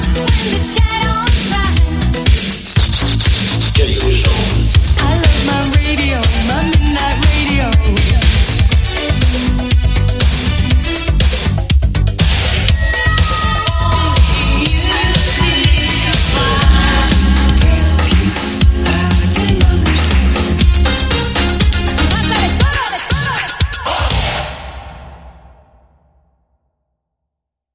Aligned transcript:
It's, 0.00 0.78
shining. 0.78 0.97